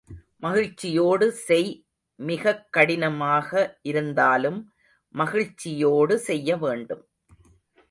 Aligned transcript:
மகிழ்ச்சியோடு 0.37 1.31
செய் 1.31 1.85
மிகக் 2.15 2.67
கடினமானதாக 2.77 3.79
இருந்தாலும் 3.81 4.71
மகிழ்ச்சியோடு 5.09 6.19
செய்யவேண்டும். 6.19 7.07